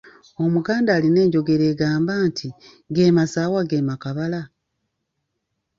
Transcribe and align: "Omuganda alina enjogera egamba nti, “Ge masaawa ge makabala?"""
"Omuganda 0.43 0.89
alina 0.93 1.19
enjogera 1.25 1.65
egamba 1.73 2.13
nti, 2.27 2.47
“Ge 2.93 3.15
masaawa 3.17 3.61
ge 3.69 3.79
makabala?""" 3.89 4.41